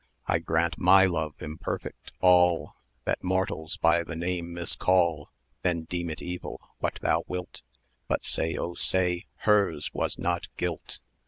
1140 0.25 0.41
I 0.41 0.49
grant 0.51 0.77
my 0.79 1.05
love 1.05 1.35
imperfect, 1.39 2.11
all 2.21 2.73
That 3.05 3.23
mortals 3.23 3.77
by 3.77 4.03
the 4.03 4.15
name 4.15 4.51
miscall; 4.51 5.27
Then 5.61 5.83
deem 5.83 6.09
it 6.09 6.23
evil, 6.23 6.59
what 6.79 6.97
thou 7.03 7.23
wilt; 7.27 7.61
But 8.07 8.23
say, 8.23 8.57
oh 8.57 8.73
say, 8.73 9.27
hers 9.41 9.91
was 9.93 10.17
not 10.17 10.47
Guilt! 10.57 11.01